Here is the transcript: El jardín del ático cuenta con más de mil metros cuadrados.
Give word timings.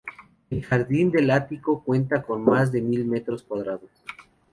El 0.49 0.63
jardín 0.65 1.11
del 1.11 1.29
ático 1.29 1.83
cuenta 1.83 2.23
con 2.23 2.43
más 2.43 2.71
de 2.71 2.81
mil 2.81 3.05
metros 3.05 3.43
cuadrados. 3.43 3.91